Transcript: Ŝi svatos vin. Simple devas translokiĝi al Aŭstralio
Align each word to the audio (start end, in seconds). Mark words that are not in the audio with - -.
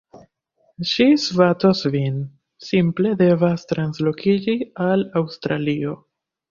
Ŝi 0.91 1.05
svatos 1.23 1.83
vin. 1.97 2.17
Simple 2.71 3.13
devas 3.23 3.69
translokiĝi 3.75 4.61
al 4.89 5.09
Aŭstralio 5.25 5.99